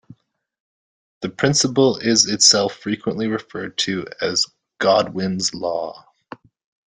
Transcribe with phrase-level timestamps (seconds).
[1.21, 4.47] This principle is itself frequently referred to as
[4.79, 6.07] Godwin's law.